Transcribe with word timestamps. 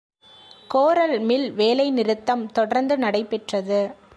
கோரல் 0.67 1.19
mill 1.19 1.51
வேலை 1.51 1.91
நிறுத்தம் 1.91 2.51
தொடர்ந்து 2.51 2.97
நடைபெற்றது. 2.97 3.81